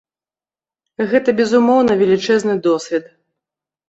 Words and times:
Гэта, 1.11 1.29
безумоўна, 1.39 1.97
велічэзны 1.99 2.55
досвед. 2.69 3.05